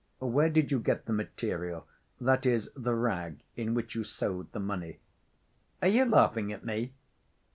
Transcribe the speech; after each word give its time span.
"Where 0.17 0.49
did 0.49 0.71
you 0.71 0.79
get 0.79 1.05
the 1.05 1.13
material, 1.13 1.85
that 2.19 2.47
is, 2.47 2.71
the 2.75 2.95
rag 2.95 3.41
in 3.55 3.75
which 3.75 3.93
you 3.93 4.03
sewed 4.03 4.51
the 4.51 4.59
money?" 4.59 4.97
"Are 5.79 5.87
you 5.89 6.05
laughing 6.05 6.51
at 6.51 6.65
me?" 6.65 6.93